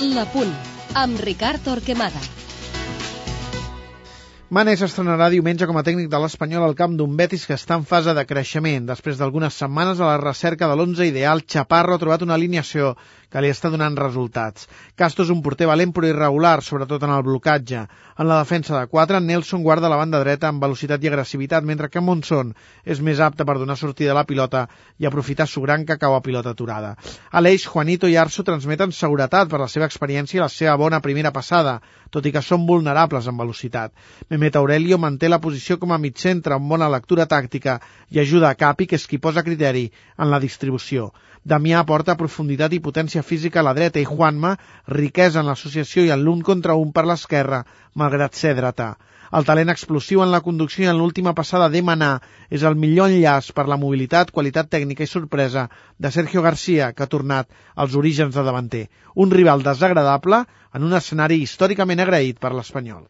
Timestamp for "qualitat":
54.34-54.72